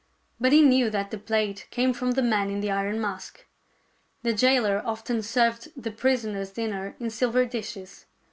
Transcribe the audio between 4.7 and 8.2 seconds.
often served the prisoner's dinner in silver dishes.